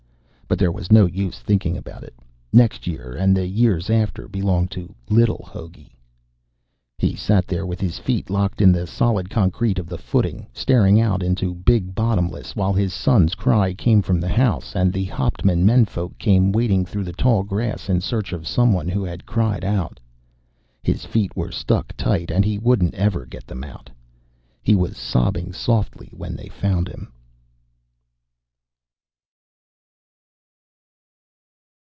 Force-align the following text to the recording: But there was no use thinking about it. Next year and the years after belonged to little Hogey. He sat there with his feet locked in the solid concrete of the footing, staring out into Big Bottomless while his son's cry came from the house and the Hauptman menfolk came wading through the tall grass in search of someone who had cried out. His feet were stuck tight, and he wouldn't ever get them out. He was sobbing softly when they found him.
But 0.47 0.59
there 0.59 0.69
was 0.73 0.91
no 0.91 1.05
use 1.05 1.39
thinking 1.39 1.77
about 1.77 2.03
it. 2.03 2.13
Next 2.51 2.85
year 2.85 3.15
and 3.17 3.33
the 3.37 3.47
years 3.47 3.89
after 3.89 4.27
belonged 4.27 4.69
to 4.71 4.93
little 5.09 5.45
Hogey. 5.49 5.95
He 6.97 7.15
sat 7.15 7.47
there 7.47 7.65
with 7.65 7.79
his 7.79 7.97
feet 7.99 8.29
locked 8.29 8.61
in 8.61 8.73
the 8.73 8.85
solid 8.85 9.29
concrete 9.29 9.79
of 9.79 9.87
the 9.87 9.97
footing, 9.97 10.45
staring 10.51 10.99
out 10.99 11.23
into 11.23 11.53
Big 11.53 11.95
Bottomless 11.95 12.53
while 12.53 12.73
his 12.73 12.93
son's 12.93 13.33
cry 13.33 13.73
came 13.73 14.01
from 14.01 14.19
the 14.19 14.27
house 14.27 14.75
and 14.75 14.91
the 14.91 15.05
Hauptman 15.05 15.65
menfolk 15.65 16.17
came 16.17 16.51
wading 16.51 16.83
through 16.83 17.05
the 17.05 17.13
tall 17.13 17.43
grass 17.43 17.87
in 17.87 18.01
search 18.01 18.33
of 18.33 18.45
someone 18.45 18.89
who 18.89 19.05
had 19.05 19.25
cried 19.25 19.63
out. 19.63 20.01
His 20.83 21.05
feet 21.05 21.33
were 21.33 21.53
stuck 21.53 21.95
tight, 21.95 22.29
and 22.29 22.43
he 22.43 22.57
wouldn't 22.57 22.93
ever 22.95 23.25
get 23.25 23.47
them 23.47 23.63
out. 23.63 23.89
He 24.61 24.75
was 24.75 24.97
sobbing 24.97 25.53
softly 25.53 26.11
when 26.13 26.35
they 26.35 26.49
found 26.49 26.89
him. 26.89 27.13